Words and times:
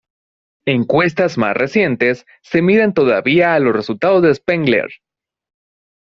Encuestas 0.65 1.37
más 1.37 1.55
recientes 1.55 2.25
se 2.41 2.63
miran 2.63 2.95
todavía 2.95 3.53
a 3.53 3.59
los 3.59 3.75
resultados 3.75 4.23
de 4.23 4.33
Spengler. 4.33 4.89